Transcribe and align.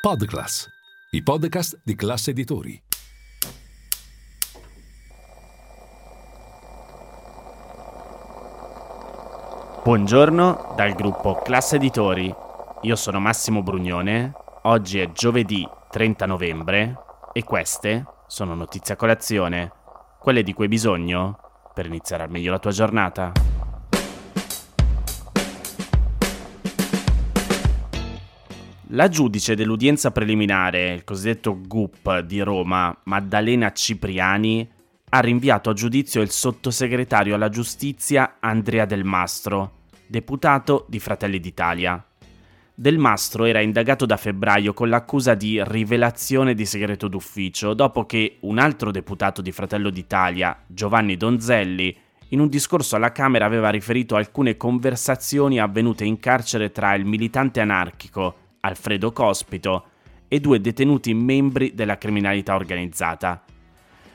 Podclass, 0.00 0.66
i 1.10 1.22
podcast 1.22 1.78
di 1.84 1.94
classe 1.94 2.30
editori. 2.30 2.82
Buongiorno 9.84 10.72
dal 10.74 10.94
gruppo 10.94 11.42
Classe 11.42 11.76
Editori. 11.76 12.34
Io 12.80 12.96
sono 12.96 13.20
Massimo 13.20 13.62
Brugnone. 13.62 14.32
Oggi 14.62 15.00
è 15.00 15.12
giovedì 15.12 15.68
30 15.90 16.24
novembre 16.24 16.96
e 17.34 17.44
queste 17.44 18.06
sono 18.26 18.54
notizie 18.54 18.94
a 18.94 18.96
colazione, 18.96 19.70
quelle 20.18 20.42
di 20.42 20.54
cui 20.54 20.64
hai 20.64 20.70
bisogno 20.70 21.38
per 21.74 21.84
iniziare 21.84 22.22
al 22.22 22.30
meglio 22.30 22.52
la 22.52 22.58
tua 22.58 22.70
giornata. 22.70 23.49
La 28.92 29.08
giudice 29.08 29.54
dell'udienza 29.54 30.10
preliminare, 30.10 30.94
il 30.94 31.04
cosiddetto 31.04 31.60
GUP 31.60 32.22
di 32.22 32.40
Roma, 32.40 32.96
Maddalena 33.04 33.70
Cipriani, 33.70 34.68
ha 35.10 35.20
rinviato 35.20 35.70
a 35.70 35.74
giudizio 35.74 36.20
il 36.20 36.30
sottosegretario 36.30 37.36
alla 37.36 37.50
giustizia 37.50 38.38
Andrea 38.40 38.86
Del 38.86 39.04
Mastro, 39.04 39.82
deputato 40.08 40.86
di 40.88 40.98
Fratelli 40.98 41.38
d'Italia. 41.38 42.04
Del 42.74 42.98
Mastro 42.98 43.44
era 43.44 43.60
indagato 43.60 44.06
da 44.06 44.16
febbraio 44.16 44.72
con 44.72 44.88
l'accusa 44.88 45.34
di 45.34 45.62
rivelazione 45.64 46.54
di 46.54 46.66
segreto 46.66 47.06
d'ufficio 47.06 47.74
dopo 47.74 48.06
che 48.06 48.38
un 48.40 48.58
altro 48.58 48.90
deputato 48.90 49.40
di 49.40 49.52
Fratello 49.52 49.90
d'Italia, 49.90 50.64
Giovanni 50.66 51.16
Donzelli, 51.16 51.96
in 52.30 52.40
un 52.40 52.48
discorso 52.48 52.96
alla 52.96 53.12
Camera 53.12 53.44
aveva 53.44 53.70
riferito 53.70 54.16
alcune 54.16 54.56
conversazioni 54.56 55.60
avvenute 55.60 56.04
in 56.04 56.18
carcere 56.18 56.72
tra 56.72 56.94
il 56.94 57.04
militante 57.04 57.60
anarchico 57.60 58.39
Alfredo 58.60 59.12
Cospito, 59.12 59.84
e 60.32 60.38
due 60.38 60.60
detenuti 60.60 61.12
membri 61.12 61.74
della 61.74 61.98
criminalità 61.98 62.54
organizzata. 62.54 63.42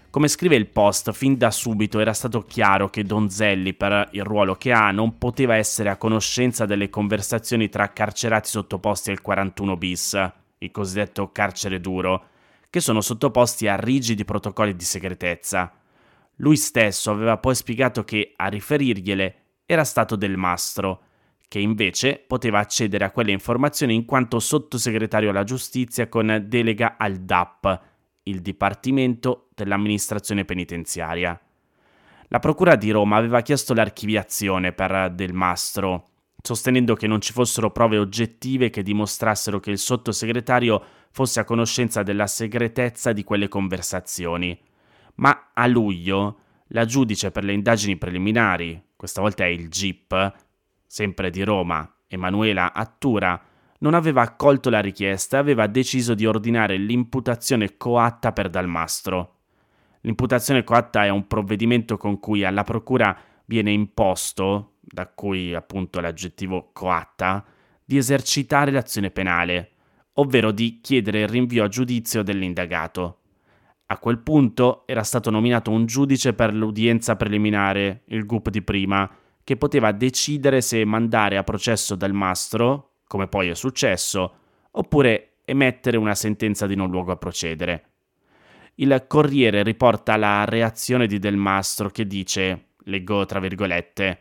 Come 0.09 0.29
scrive 0.29 0.55
il 0.55 0.67
post, 0.67 1.11
fin 1.11 1.37
da 1.37 1.52
subito 1.52 1.99
era 1.99 2.13
stato 2.13 2.43
chiaro 2.43 2.89
che 2.89 3.03
Donzelli, 3.03 3.73
per 3.73 4.07
il 4.11 4.23
ruolo 4.23 4.55
che 4.55 4.71
ha, 4.71 4.91
non 4.91 5.17
poteva 5.17 5.57
essere 5.57 5.89
a 5.89 5.97
conoscenza 5.97 6.65
delle 6.65 6.89
conversazioni 6.89 7.67
tra 7.67 7.91
carcerati 7.91 8.47
sottoposti 8.47 9.11
al 9.11 9.19
41 9.19 9.75
bis, 9.75 10.31
il 10.59 10.71
cosiddetto 10.71 11.33
carcere 11.33 11.81
duro, 11.81 12.27
che 12.69 12.80
sono 12.80 13.02
sottoposti 13.02 13.67
a 13.67 13.75
rigidi 13.75 14.23
protocolli 14.23 14.73
di 14.73 14.85
segretezza. 14.85 15.69
Lui 16.37 16.55
stesso 16.55 17.11
aveva 17.11 17.35
poi 17.35 17.55
spiegato 17.55 18.05
che 18.05 18.31
a 18.37 18.47
riferirgliele 18.47 19.35
era 19.65 19.83
stato 19.83 20.15
Del 20.15 20.37
Mastro, 20.37 21.02
che 21.47 21.59
invece 21.59 22.23
poteva 22.25 22.59
accedere 22.59 23.05
a 23.05 23.11
quelle 23.11 23.31
informazioni 23.31 23.93
in 23.93 24.05
quanto 24.05 24.39
sottosegretario 24.39 25.29
alla 25.29 25.43
giustizia 25.43 26.07
con 26.07 26.45
delega 26.47 26.95
al 26.97 27.17
DAP, 27.17 27.81
il 28.23 28.41
Dipartimento 28.41 29.49
dell'amministrazione 29.53 30.45
penitenziaria. 30.45 31.39
La 32.29 32.39
Procura 32.39 32.75
di 32.75 32.89
Roma 32.89 33.17
aveva 33.17 33.41
chiesto 33.41 33.73
l'archiviazione 33.73 34.73
per 34.73 35.11
Del 35.13 35.33
Mastro, 35.33 36.07
sostenendo 36.41 36.95
che 36.95 37.07
non 37.07 37.21
ci 37.21 37.33
fossero 37.33 37.71
prove 37.71 37.97
oggettive 37.97 38.69
che 38.69 38.83
dimostrassero 38.83 39.59
che 39.59 39.71
il 39.71 39.77
sottosegretario 39.77 40.81
fosse 41.11 41.39
a 41.39 41.43
conoscenza 41.43 42.03
della 42.03 42.27
segretezza 42.27 43.13
di 43.13 43.23
quelle 43.23 43.47
conversazioni. 43.47 44.57
Ma 45.15 45.52
a 45.53 45.67
luglio 45.67 46.39
la 46.69 46.85
giudice 46.85 47.31
per 47.31 47.43
le 47.43 47.53
indagini 47.53 47.97
preliminari, 47.97 48.81
questa 48.95 49.21
volta 49.21 49.45
è 49.45 49.47
il 49.47 49.69
GIP, 49.69 50.33
sempre 50.86 51.30
di 51.30 51.44
Roma, 51.44 51.89
Emanuela 52.08 52.73
Attura, 52.73 53.41
non 53.80 53.94
aveva 53.94 54.22
accolto 54.22 54.69
la 54.69 54.80
richiesta 54.80 55.38
e 55.38 55.39
aveva 55.39 55.67
deciso 55.67 56.14
di 56.14 56.25
ordinare 56.25 56.77
l'imputazione 56.77 57.77
coatta 57.77 58.31
per 58.31 58.50
Dalmastro. 58.50 59.33
L'imputazione 60.02 60.64
coatta 60.64 61.03
è 61.03 61.09
un 61.09 61.27
provvedimento 61.27 61.97
con 61.97 62.19
cui 62.19 62.44
alla 62.44 62.64
procura 62.64 63.17
viene 63.45 63.71
imposto, 63.71 64.76
da 64.82 65.08
cui 65.08 65.54
appunto 65.54 65.99
l'aggettivo 65.99 66.70
coatta, 66.73 67.43
di 67.83 67.98
esercitare 67.98 68.71
l'azione 68.71 69.11
penale, 69.11 69.71
ovvero 70.14 70.52
di 70.52 70.80
chiedere 70.82 71.21
il 71.21 71.27
rinvio 71.27 71.64
a 71.64 71.67
giudizio 71.67 72.23
dell'indagato. 72.23 73.20
A 73.88 73.98
quel 73.99 74.20
punto 74.20 74.88
era 74.88 75.04
stato 75.04 75.30
nominato 75.30 75.70
un 75.70 75.86
giudice 75.86 76.33
per 76.33 76.54
l'udienza 76.54 77.15
preliminare, 77.15 78.04
il 78.05 78.26
GUP 78.26 78.49
di 78.49 78.64
prima, 78.64 79.09
che 79.45 79.58
poteva 79.58 79.92
decidere 79.92 80.60
se 80.60 80.83
mandare 80.83 81.38
a 81.38 81.44
processo 81.44 81.95
del 81.95 82.14
mastro, 82.14 82.95
come 83.08 83.28
poi 83.28 83.50
è 83.50 83.54
successo, 83.54 84.33
oppure 84.72 85.36
emettere 85.45 85.98
una 85.98 86.16
sentenza 86.16 86.66
di 86.66 86.76
non 86.76 86.89
luogo 86.89 87.11
a 87.11 87.17
procedere. 87.17 87.92
Il 88.78 89.06
Corriere 89.08 89.61
riporta 89.61 90.17
la 90.17 90.45
reazione 90.45 91.06
di 91.06 91.20
Del 91.20 91.38
Mastro 91.38 91.89
che 91.89 92.08
dice, 92.08 92.70
leggo 92.86 93.26
tra 93.26 93.39
virgolette, 93.39 94.20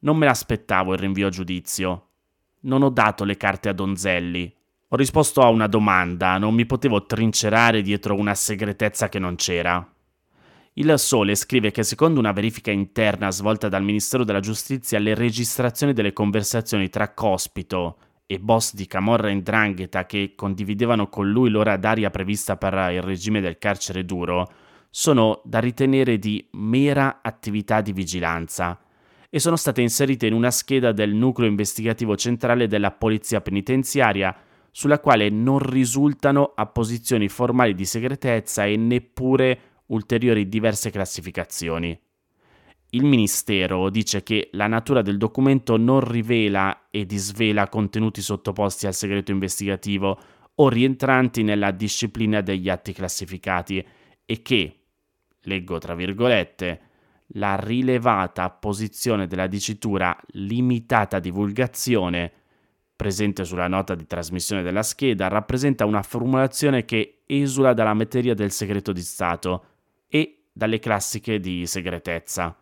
non 0.00 0.16
me 0.16 0.26
l'aspettavo 0.26 0.92
il 0.92 0.98
rinvio 0.98 1.28
a 1.28 1.30
giudizio. 1.30 2.08
Non 2.62 2.82
ho 2.82 2.90
dato 2.90 3.22
le 3.22 3.36
carte 3.36 3.68
a 3.68 3.72
Donzelli. 3.72 4.52
Ho 4.88 4.96
risposto 4.96 5.40
a 5.40 5.48
una 5.48 5.68
domanda, 5.68 6.36
non 6.36 6.52
mi 6.52 6.66
potevo 6.66 7.06
trincerare 7.06 7.80
dietro 7.80 8.16
una 8.16 8.34
segretezza 8.34 9.08
che 9.08 9.20
non 9.20 9.36
c'era. 9.36 9.88
Il 10.74 10.98
Sole 10.98 11.34
scrive 11.34 11.70
che 11.70 11.82
secondo 11.82 12.18
una 12.18 12.32
verifica 12.32 12.70
interna 12.70 13.30
svolta 13.30 13.68
dal 13.68 13.82
Ministero 13.82 14.24
della 14.24 14.40
Giustizia 14.40 14.98
le 14.98 15.14
registrazioni 15.14 15.92
delle 15.92 16.14
conversazioni 16.14 16.88
tra 16.88 17.12
Cospito 17.12 17.98
e 18.24 18.38
boss 18.38 18.72
di 18.72 18.86
Camorra 18.86 19.28
e 19.28 19.34
Ndrangheta 19.34 20.06
che 20.06 20.32
condividevano 20.34 21.10
con 21.10 21.30
lui 21.30 21.50
l'ora 21.50 21.76
d'aria 21.76 22.08
prevista 22.08 22.56
per 22.56 22.72
il 22.90 23.02
regime 23.02 23.42
del 23.42 23.58
carcere 23.58 24.06
duro 24.06 24.50
sono 24.88 25.42
da 25.44 25.58
ritenere 25.58 26.18
di 26.18 26.48
mera 26.52 27.18
attività 27.20 27.82
di 27.82 27.92
vigilanza 27.92 28.80
e 29.28 29.38
sono 29.38 29.56
state 29.56 29.82
inserite 29.82 30.26
in 30.26 30.32
una 30.32 30.50
scheda 30.50 30.92
del 30.92 31.12
nucleo 31.12 31.50
investigativo 31.50 32.16
centrale 32.16 32.66
della 32.66 32.92
Polizia 32.92 33.42
Penitenziaria 33.42 34.34
sulla 34.70 35.00
quale 35.00 35.28
non 35.28 35.58
risultano 35.58 36.52
apposizioni 36.54 37.28
formali 37.28 37.74
di 37.74 37.84
segretezza 37.84 38.64
e 38.64 38.76
neppure 38.76 39.71
ulteriori 39.86 40.48
diverse 40.48 40.90
classificazioni. 40.90 41.98
Il 42.94 43.04
Ministero 43.04 43.88
dice 43.88 44.22
che 44.22 44.50
la 44.52 44.66
natura 44.66 45.00
del 45.00 45.16
documento 45.16 45.78
non 45.78 46.00
rivela 46.00 46.88
e 46.90 47.06
disvela 47.06 47.68
contenuti 47.68 48.20
sottoposti 48.20 48.86
al 48.86 48.94
segreto 48.94 49.30
investigativo 49.30 50.18
o 50.56 50.68
rientranti 50.68 51.42
nella 51.42 51.70
disciplina 51.70 52.42
degli 52.42 52.68
atti 52.68 52.92
classificati 52.92 53.84
e 54.26 54.42
che, 54.42 54.80
leggo 55.40 55.78
tra 55.78 55.94
virgolette, 55.94 56.80
la 57.36 57.56
rilevata 57.56 58.44
apposizione 58.44 59.26
della 59.26 59.46
dicitura 59.46 60.14
limitata 60.32 61.18
divulgazione 61.18 62.30
presente 62.94 63.44
sulla 63.44 63.68
nota 63.68 63.94
di 63.94 64.06
trasmissione 64.06 64.62
della 64.62 64.82
scheda 64.82 65.28
rappresenta 65.28 65.86
una 65.86 66.02
formulazione 66.02 66.84
che 66.84 67.22
esula 67.26 67.72
dalla 67.72 67.94
materia 67.94 68.34
del 68.34 68.50
segreto 68.50 68.92
di 68.92 69.00
Stato 69.00 69.64
dalle 70.52 70.78
classiche 70.78 71.40
di 71.40 71.66
segretezza. 71.66 72.56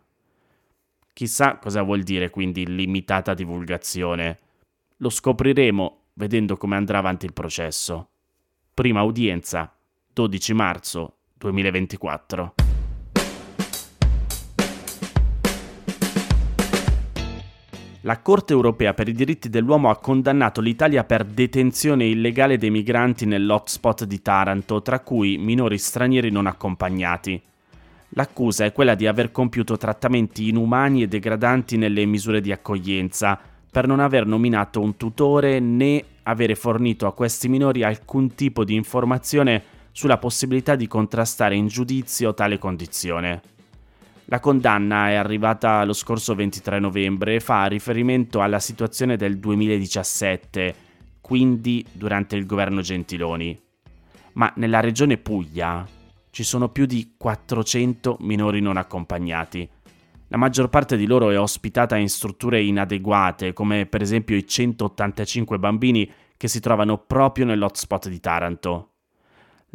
Chissà 1.13 1.57
cosa 1.57 1.81
vuol 1.81 2.03
dire 2.03 2.29
quindi 2.29 2.65
limitata 2.65 3.33
divulgazione. 3.33 4.39
Lo 4.97 5.09
scopriremo 5.09 5.97
vedendo 6.13 6.55
come 6.57 6.77
andrà 6.77 6.99
avanti 6.99 7.25
il 7.25 7.33
processo. 7.33 8.09
Prima 8.73 9.03
udienza, 9.03 9.75
12 10.13 10.53
marzo 10.53 11.17
2024. 11.37 12.53
La 18.03 18.19
Corte 18.19 18.53
europea 18.53 18.95
per 18.95 19.07
i 19.09 19.13
diritti 19.13 19.47
dell'uomo 19.47 19.91
ha 19.91 19.99
condannato 19.99 20.59
l'Italia 20.59 21.03
per 21.03 21.23
detenzione 21.23 22.05
illegale 22.05 22.57
dei 22.57 22.71
migranti 22.71 23.27
nell'hotspot 23.27 24.05
di 24.05 24.21
Taranto, 24.23 24.81
tra 24.81 25.01
cui 25.01 25.37
minori 25.37 25.77
stranieri 25.77 26.31
non 26.31 26.47
accompagnati. 26.47 27.39
L'accusa 28.13 28.65
è 28.65 28.73
quella 28.73 28.95
di 28.95 29.07
aver 29.07 29.31
compiuto 29.31 29.77
trattamenti 29.77 30.49
inumani 30.49 31.03
e 31.03 31.07
degradanti 31.07 31.77
nelle 31.77 32.05
misure 32.05 32.41
di 32.41 32.51
accoglienza, 32.51 33.39
per 33.71 33.87
non 33.87 34.01
aver 34.01 34.25
nominato 34.25 34.81
un 34.81 34.97
tutore 34.97 35.59
né 35.59 36.03
avere 36.23 36.55
fornito 36.55 37.07
a 37.07 37.13
questi 37.13 37.47
minori 37.47 37.83
alcun 37.83 38.35
tipo 38.35 38.65
di 38.65 38.75
informazione 38.75 39.63
sulla 39.93 40.17
possibilità 40.17 40.75
di 40.75 40.87
contrastare 40.87 41.55
in 41.55 41.67
giudizio 41.67 42.33
tale 42.33 42.57
condizione. 42.57 43.41
La 44.25 44.39
condanna 44.39 45.09
è 45.09 45.13
arrivata 45.15 45.83
lo 45.85 45.93
scorso 45.93 46.35
23 46.35 46.79
novembre 46.79 47.35
e 47.35 47.39
fa 47.39 47.65
riferimento 47.65 48.41
alla 48.41 48.59
situazione 48.59 49.15
del 49.15 49.37
2017, 49.39 50.75
quindi 51.21 51.85
durante 51.91 52.35
il 52.35 52.45
governo 52.45 52.81
Gentiloni. 52.81 53.57
Ma 54.33 54.51
nella 54.55 54.79
regione 54.79 55.17
Puglia 55.17 55.85
ci 56.31 56.43
sono 56.43 56.69
più 56.69 56.85
di 56.85 57.13
400 57.17 58.17
minori 58.21 58.61
non 58.61 58.77
accompagnati. 58.77 59.69
La 60.29 60.37
maggior 60.37 60.69
parte 60.69 60.95
di 60.95 61.05
loro 61.05 61.29
è 61.29 61.37
ospitata 61.37 61.97
in 61.97 62.07
strutture 62.07 62.61
inadeguate, 62.61 63.51
come 63.51 63.85
per 63.85 64.01
esempio 64.01 64.37
i 64.37 64.47
185 64.47 65.59
bambini 65.59 66.09
che 66.37 66.47
si 66.47 66.61
trovano 66.61 66.97
proprio 66.97 67.45
nell'hotspot 67.45 68.07
di 68.07 68.19
Taranto. 68.21 68.87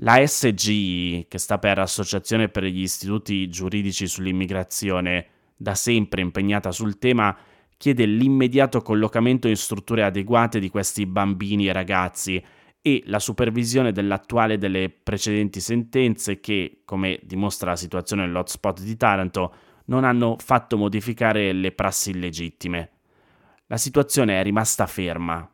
La 0.00 0.26
SGI, 0.26 1.26
che 1.28 1.38
sta 1.38 1.58
per 1.58 1.78
Associazione 1.78 2.48
per 2.48 2.64
gli 2.64 2.80
Istituti 2.80 3.48
Giuridici 3.48 4.06
sull'Immigrazione, 4.06 5.26
da 5.54 5.74
sempre 5.74 6.22
impegnata 6.22 6.72
sul 6.72 6.98
tema, 6.98 7.36
chiede 7.76 8.06
l'immediato 8.06 8.80
collocamento 8.80 9.48
in 9.48 9.56
strutture 9.56 10.02
adeguate 10.02 10.58
di 10.58 10.70
questi 10.70 11.04
bambini 11.04 11.68
e 11.68 11.72
ragazzi 11.72 12.42
e 12.86 13.02
la 13.06 13.18
supervisione 13.18 13.90
dell'attuale 13.90 14.58
delle 14.58 14.90
precedenti 14.90 15.58
sentenze 15.58 16.38
che, 16.38 16.82
come 16.84 17.18
dimostra 17.24 17.70
la 17.70 17.76
situazione 17.76 18.24
nell'hotspot 18.24 18.80
di 18.80 18.96
Taranto, 18.96 19.54
non 19.86 20.04
hanno 20.04 20.36
fatto 20.38 20.76
modificare 20.76 21.52
le 21.52 21.72
prassi 21.72 22.10
illegittime. 22.10 22.90
La 23.66 23.76
situazione 23.76 24.38
è 24.38 24.42
rimasta 24.44 24.86
ferma, 24.86 25.52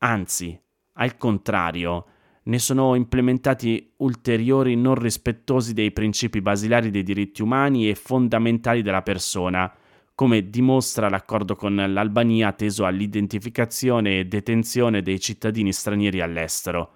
anzi, 0.00 0.60
al 0.96 1.16
contrario, 1.16 2.04
ne 2.42 2.58
sono 2.58 2.94
implementati 2.94 3.94
ulteriori 3.96 4.76
non 4.76 4.96
rispettosi 4.96 5.72
dei 5.72 5.90
principi 5.90 6.42
basilari 6.42 6.90
dei 6.90 7.02
diritti 7.02 7.40
umani 7.40 7.88
e 7.88 7.94
fondamentali 7.94 8.82
della 8.82 9.00
persona, 9.00 9.74
come 10.14 10.48
dimostra 10.48 11.08
l'accordo 11.08 11.56
con 11.56 11.74
l'Albania 11.74 12.52
teso 12.52 12.84
all'identificazione 12.84 14.20
e 14.20 14.26
detenzione 14.26 15.02
dei 15.02 15.18
cittadini 15.18 15.72
stranieri 15.72 16.20
all'estero. 16.20 16.92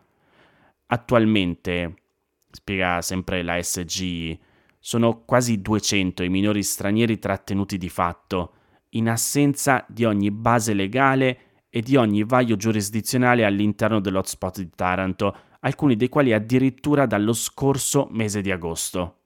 Attualmente, 0.87 1.95
spiega 2.51 3.03
sempre 3.03 3.43
la 3.43 3.61
SGI, 3.61 4.39
sono 4.79 5.25
quasi 5.25 5.61
200 5.61 6.23
i 6.23 6.29
minori 6.29 6.63
stranieri 6.63 7.19
trattenuti 7.19 7.77
di 7.77 7.89
fatto, 7.89 8.53
in 8.91 9.09
assenza 9.09 9.85
di 9.89 10.05
ogni 10.05 10.31
base 10.31 10.73
legale 10.73 11.41
e 11.69 11.83
di 11.83 11.97
ogni 11.97 12.23
vaglio 12.25 12.57
giurisdizionale 12.57 13.45
all'interno 13.45 14.01
dell'hotspot 14.01 14.59
di 14.61 14.71
Taranto, 14.75 15.37
alcuni 15.61 15.97
dei 15.97 16.09
quali 16.09 16.33
addirittura 16.33 17.05
dallo 17.05 17.33
scorso 17.33 18.07
mese 18.13 18.41
di 18.41 18.51
agosto. 18.51 19.18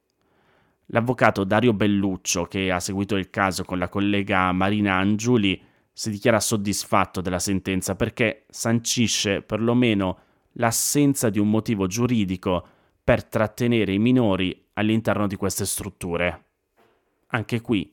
L'avvocato 0.86 1.44
Dario 1.44 1.72
Belluccio, 1.72 2.44
che 2.44 2.70
ha 2.70 2.80
seguito 2.80 3.16
il 3.16 3.30
caso 3.30 3.64
con 3.64 3.78
la 3.78 3.88
collega 3.88 4.52
Marina 4.52 4.96
Angiuli, 4.96 5.60
si 5.92 6.10
dichiara 6.10 6.40
soddisfatto 6.40 7.20
della 7.20 7.38
sentenza 7.38 7.94
perché 7.94 8.44
sancisce 8.48 9.42
perlomeno 9.42 10.18
l'assenza 10.52 11.30
di 11.30 11.38
un 11.38 11.48
motivo 11.48 11.86
giuridico 11.86 12.66
per 13.02 13.24
trattenere 13.24 13.92
i 13.92 13.98
minori 13.98 14.68
all'interno 14.74 15.26
di 15.26 15.36
queste 15.36 15.64
strutture. 15.64 16.44
Anche 17.28 17.60
qui 17.60 17.90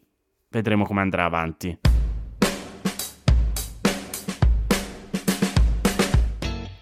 vedremo 0.50 0.86
come 0.86 1.02
andrà 1.02 1.26
avanti. 1.26 1.80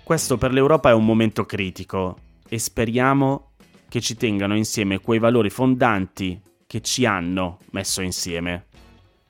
Questo 0.04 0.38
per 0.38 0.54
l'Europa 0.54 0.90
è 0.90 0.94
un 0.94 1.06
momento 1.06 1.46
critico 1.46 2.18
e 2.48 2.60
speriamo 2.60 3.47
che 3.90 4.02
ci 4.02 4.16
tengano 4.16 4.56
insieme 4.56 5.00
quei 5.00 5.20
valori 5.20 5.50
fondanti 5.50 6.42
che 6.68 6.82
ci 6.82 7.06
hanno 7.06 7.60
messo 7.72 8.02
insieme. 8.02 8.66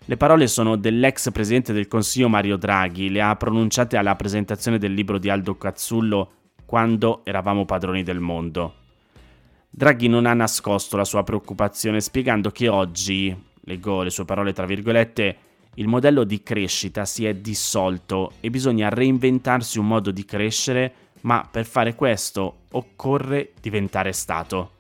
Le 0.06 0.18
parole 0.18 0.48
sono 0.48 0.78
dell'ex 0.78 1.32
presidente 1.32 1.74
del 1.74 1.88
Consiglio 1.88 2.30
Mario 2.30 2.56
Draghi, 2.56 3.10
le 3.10 3.22
ha 3.22 3.36
pronunciate 3.36 3.98
alla 3.98 4.16
presentazione 4.16 4.78
del 4.78 4.94
libro 4.94 5.18
di 5.18 5.30
Aldo 5.30 5.58
Cazzullo 5.58 6.32
quando 6.66 7.22
eravamo 7.26 7.66
padroni 7.66 8.04
del 8.04 8.20
mondo. 8.20 8.76
Draghi 9.70 10.08
non 10.08 10.26
ha 10.26 10.34
nascosto 10.34 10.98
la 10.98 11.04
sua 11.04 11.24
preoccupazione 11.24 12.00
spiegando 12.00 12.52
che 12.52 12.68
oggi, 12.68 13.36
leggo 13.62 14.02
le 14.02 14.10
sue 14.10 14.26
parole 14.26 14.54
tra 14.54 14.66
virgolette, 14.66 15.38
il 15.76 15.88
modello 15.88 16.24
di 16.24 16.42
crescita 16.42 17.06
si 17.06 17.26
è 17.26 17.36
dissolto 17.36 18.32
e 18.40 18.50
bisogna 18.50 18.90
reinventarsi 18.90 19.78
un 19.78 19.88
modo 19.88 20.10
di 20.10 20.26
crescere, 20.26 20.94
ma 21.22 21.48
per 21.50 21.66
fare 21.66 21.96
questo 21.96 22.62
occorre 22.72 23.54
diventare 23.62 24.12
Stato. 24.12 24.72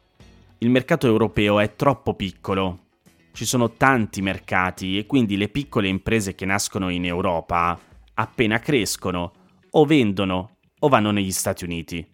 Il 0.60 0.69
mercato 0.69 1.07
europeo 1.07 1.60
è 1.60 1.75
troppo 1.75 2.13
piccolo. 2.13 2.86
Ci 3.31 3.45
sono 3.45 3.72
tanti 3.72 4.22
mercati 4.22 4.98
e 4.98 5.06
quindi 5.06 5.38
le 5.38 5.50
piccole 5.50 5.88
imprese 5.88 6.34
che 6.34 6.45
nascono 6.45 6.89
in 6.89 7.06
Europa, 7.06 7.80
appena 8.16 8.60
crescono, 8.60 9.31
o 9.72 9.86
vendono 9.86 10.57
o 10.80 10.88
vanno 10.88 11.12
negli 11.12 11.31
Stati 11.31 11.63
Uniti. 11.63 12.06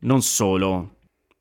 Non 0.00 0.22
solo, 0.22 0.96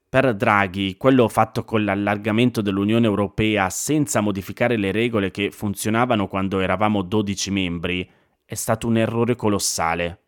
per 0.09 0.35
Draghi, 0.35 0.97
quello 0.97 1.27
fatto 1.29 1.63
con 1.63 1.83
l'allargamento 1.83 2.61
dell'Unione 2.61 3.05
Europea 3.05 3.69
senza 3.69 4.19
modificare 4.19 4.75
le 4.77 4.91
regole 4.91 5.31
che 5.31 5.51
funzionavano 5.51 6.27
quando 6.27 6.59
eravamo 6.59 7.01
12 7.01 7.51
membri 7.51 8.09
è 8.43 8.55
stato 8.55 8.87
un 8.87 8.97
errore 8.97 9.35
colossale. 9.35 10.20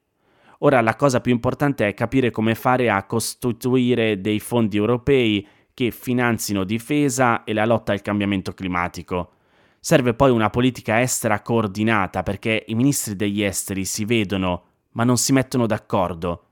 Ora 0.63 0.81
la 0.81 0.95
cosa 0.95 1.21
più 1.21 1.31
importante 1.31 1.87
è 1.87 1.93
capire 1.93 2.31
come 2.31 2.55
fare 2.55 2.89
a 2.89 3.05
costituire 3.05 4.19
dei 4.21 4.39
fondi 4.39 4.77
europei 4.77 5.45
che 5.73 5.91
finanzino 5.91 6.63
difesa 6.63 7.43
e 7.43 7.53
la 7.53 7.65
lotta 7.65 7.91
al 7.91 8.01
cambiamento 8.01 8.53
climatico. 8.53 9.31
Serve 9.79 10.13
poi 10.13 10.31
una 10.31 10.49
politica 10.49 11.01
estera 11.01 11.41
coordinata 11.41 12.23
perché 12.23 12.63
i 12.67 12.75
ministri 12.75 13.15
degli 13.15 13.43
esteri 13.43 13.85
si 13.85 14.05
vedono 14.05 14.63
ma 14.91 15.03
non 15.03 15.17
si 15.17 15.33
mettono 15.33 15.65
d'accordo 15.65 16.47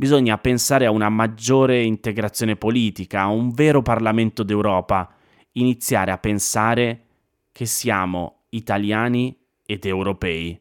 bisogna 0.00 0.38
pensare 0.38 0.86
a 0.86 0.90
una 0.90 1.10
maggiore 1.10 1.82
integrazione 1.82 2.56
politica, 2.56 3.20
a 3.20 3.26
un 3.26 3.50
vero 3.50 3.82
Parlamento 3.82 4.42
d'Europa, 4.42 5.12
iniziare 5.52 6.10
a 6.10 6.16
pensare 6.16 7.04
che 7.52 7.66
siamo 7.66 8.44
italiani 8.48 9.38
ed 9.62 9.84
europei. 9.84 10.58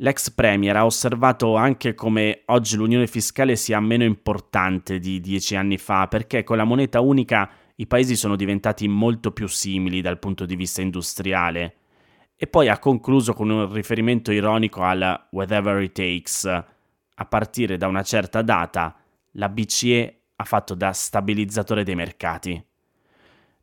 L'ex 0.00 0.30
Premier 0.30 0.76
ha 0.76 0.84
osservato 0.84 1.56
anche 1.56 1.94
come 1.94 2.42
oggi 2.46 2.76
l'unione 2.76 3.06
fiscale 3.06 3.56
sia 3.56 3.80
meno 3.80 4.04
importante 4.04 4.98
di 4.98 5.20
dieci 5.20 5.56
anni 5.56 5.78
fa, 5.78 6.06
perché 6.06 6.44
con 6.44 6.58
la 6.58 6.64
moneta 6.64 7.00
unica 7.00 7.50
i 7.76 7.86
paesi 7.86 8.14
sono 8.14 8.36
diventati 8.36 8.88
molto 8.88 9.32
più 9.32 9.46
simili 9.46 10.02
dal 10.02 10.18
punto 10.18 10.44
di 10.44 10.54
vista 10.54 10.82
industriale. 10.82 11.76
E 12.36 12.46
poi 12.46 12.68
ha 12.68 12.78
concluso 12.78 13.32
con 13.32 13.48
un 13.48 13.72
riferimento 13.72 14.32
ironico 14.32 14.82
al 14.82 15.28
whatever 15.30 15.82
it 15.82 15.92
takes, 15.92 16.44
a 16.44 17.24
partire 17.24 17.78
da 17.78 17.86
una 17.86 18.02
certa 18.02 18.42
data, 18.42 18.94
la 19.32 19.48
BCE 19.48 20.24
ha 20.36 20.44
fatto 20.44 20.74
da 20.74 20.92
stabilizzatore 20.92 21.84
dei 21.84 21.94
mercati. 21.94 22.62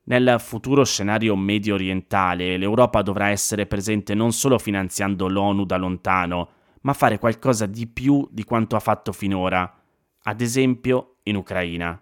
Nel 0.06 0.36
futuro 0.40 0.84
scenario 0.84 1.36
medio 1.36 1.76
orientale 1.76 2.58
l'Europa 2.58 3.02
dovrà 3.02 3.30
essere 3.30 3.66
presente 3.66 4.14
non 4.14 4.34
solo 4.34 4.60
finanziando 4.60 5.30
l'ONU 5.30 5.66
da 5.66 5.78
lontano, 5.78 6.50
ma 6.82 6.94
fare 6.94 7.18
qualcosa 7.18 7.66
di 7.66 7.88
più 7.88 8.28
di 8.30 8.44
quanto 8.44 8.76
ha 8.76 8.82
fatto 8.82 9.14
finora, 9.14 9.82
ad 10.24 10.42
esempio 10.42 11.20
in 11.24 11.38
Ucraina. 11.38 12.02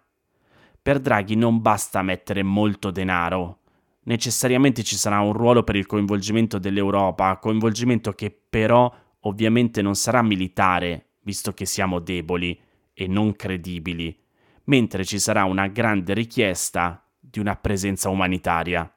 Per 0.82 1.00
Draghi 1.00 1.36
non 1.36 1.62
basta 1.62 2.02
mettere 2.02 2.42
molto 2.42 2.90
denaro, 2.90 3.60
necessariamente 4.06 4.82
ci 4.82 4.96
sarà 4.96 5.20
un 5.20 5.34
ruolo 5.34 5.64
per 5.64 5.76
il 5.76 5.86
coinvolgimento 5.86 6.58
dell'Europa, 6.58 7.38
coinvolgimento 7.38 8.14
che 8.14 8.32
però 8.32 8.92
ovviamente 9.20 9.84
non 9.84 9.94
sarà 9.94 10.24
militare 10.24 11.10
visto 11.24 11.52
che 11.52 11.66
siamo 11.66 12.00
deboli 12.00 12.60
e 12.94 13.06
non 13.06 13.36
credibili, 13.36 14.18
mentre 14.66 15.06
ci 15.06 15.20
sarà 15.20 15.44
una 15.44 15.68
grande 15.68 16.16
richiesta 16.16 17.06
di 17.32 17.40
una 17.40 17.56
presenza 17.56 18.10
umanitaria. 18.10 18.94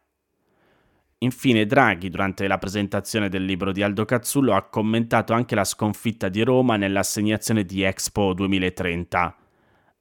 Infine 1.18 1.64
Draghi, 1.64 2.10
durante 2.10 2.46
la 2.46 2.58
presentazione 2.58 3.30
del 3.30 3.44
libro 3.44 3.72
di 3.72 3.82
Aldo 3.82 4.04
Cazzullo, 4.04 4.54
ha 4.54 4.68
commentato 4.68 5.32
anche 5.32 5.54
la 5.54 5.64
sconfitta 5.64 6.28
di 6.28 6.42
Roma 6.42 6.76
nell'assegnazione 6.76 7.64
di 7.64 7.82
Expo 7.82 8.34
2030. 8.34 9.36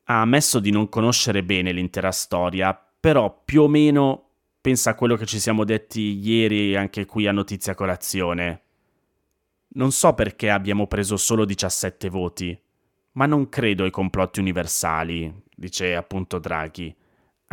Ha 0.05 0.21
ammesso 0.21 0.59
di 0.59 0.71
non 0.71 0.89
conoscere 0.89 1.43
bene 1.43 1.71
l'intera 1.71 2.11
storia, 2.11 2.77
però 2.99 3.41
più 3.45 3.61
o 3.61 3.67
meno 3.69 4.31
pensa 4.59 4.89
a 4.89 4.95
quello 4.95 5.15
che 5.15 5.25
ci 5.25 5.39
siamo 5.39 5.63
detti 5.63 6.19
ieri 6.19 6.75
anche 6.75 7.05
qui 7.05 7.27
a 7.27 7.31
Notizia 7.31 7.75
Colazione. 7.75 8.61
Non 9.75 9.91
so 9.91 10.13
perché 10.13 10.49
abbiamo 10.49 10.87
preso 10.87 11.15
solo 11.15 11.45
17 11.45 12.09
voti, 12.09 12.59
ma 13.13 13.25
non 13.25 13.47
credo 13.47 13.85
ai 13.85 13.91
complotti 13.91 14.39
universali, 14.39 15.33
dice 15.55 15.95
appunto 15.95 16.37
Draghi, 16.37 16.93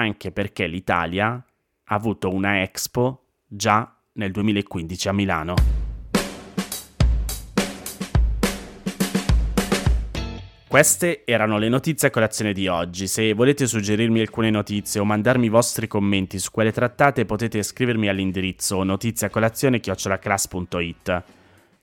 anche 0.00 0.32
perché 0.32 0.66
l'Italia 0.66 1.32
ha 1.32 1.94
avuto 1.94 2.30
una 2.30 2.62
Expo 2.62 3.26
già 3.46 3.94
nel 4.12 4.32
2015 4.32 5.08
a 5.08 5.12
Milano. 5.12 5.54
Queste 10.66 11.26
erano 11.26 11.58
le 11.58 11.68
notizie 11.68 12.08
a 12.08 12.10
colazione 12.12 12.52
di 12.52 12.68
oggi. 12.68 13.08
Se 13.08 13.34
volete 13.34 13.66
suggerirmi 13.66 14.20
alcune 14.20 14.50
notizie 14.50 15.00
o 15.00 15.04
mandarmi 15.04 15.46
i 15.46 15.50
vostri 15.50 15.88
commenti 15.88 16.38
su 16.38 16.52
quelle 16.52 16.72
trattate 16.72 17.24
potete 17.24 17.60
scrivermi 17.62 18.08
all'indirizzo 18.08 18.82
notiziacolazione.it. 18.84 21.22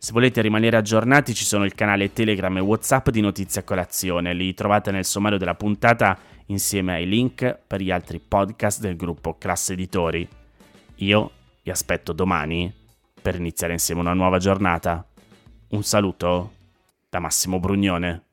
Se 0.07 0.13
volete 0.13 0.39
rimanere 0.39 0.77
aggiornati 0.77 1.33
ci 1.33 1.43
sono 1.43 1.65
il 1.65 1.75
canale 1.75 2.13
Telegram 2.13 2.55
e 2.55 2.61
Whatsapp 2.61 3.09
di 3.09 3.19
Notizia 3.19 3.65
Colazione, 3.65 4.33
li 4.33 4.53
trovate 4.53 4.89
nel 4.89 5.03
sommario 5.03 5.37
della 5.37 5.53
puntata 5.53 6.17
insieme 6.45 6.93
ai 6.93 7.05
link 7.05 7.59
per 7.67 7.81
gli 7.81 7.91
altri 7.91 8.21
podcast 8.21 8.79
del 8.79 8.95
gruppo 8.95 9.37
Classe 9.37 9.73
Editori. 9.73 10.25
Io 10.95 11.31
vi 11.61 11.71
aspetto 11.71 12.13
domani 12.13 12.73
per 13.21 13.35
iniziare 13.35 13.73
insieme 13.73 13.99
una 13.99 14.13
nuova 14.13 14.37
giornata. 14.37 15.05
Un 15.71 15.83
saluto 15.83 16.53
da 17.09 17.19
Massimo 17.19 17.59
Brugnone. 17.59 18.26